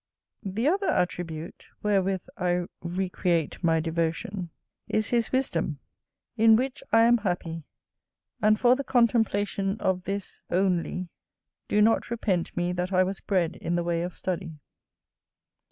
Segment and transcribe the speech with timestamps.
[0.41, 4.49] That other attribute, wherewith I recreate my devotion,
[4.87, 5.77] is his wisdom,
[6.35, 7.65] in which I am happy;
[8.41, 11.09] and for the contemplation of this only
[11.67, 14.57] do not repent me that I was bred in the way of study.